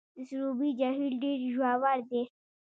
[0.15, 2.21] د سروبي جهیل ډیر ژور دی